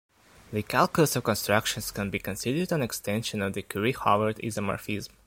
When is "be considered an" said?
2.09-2.81